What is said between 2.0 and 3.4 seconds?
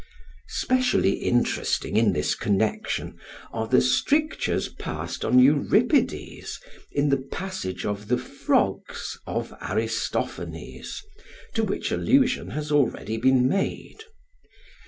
this connection